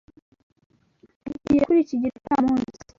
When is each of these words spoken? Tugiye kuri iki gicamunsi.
Tugiye 1.23 1.59
kuri 1.65 1.77
iki 1.83 1.95
gicamunsi. 2.03 2.79